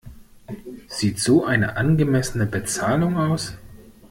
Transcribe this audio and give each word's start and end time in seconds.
Sieht 0.87 1.19
so 1.19 1.45
eine 1.45 1.77
angemessene 1.77 2.47
Bezahlung 2.47 3.17
aus? 3.17 3.53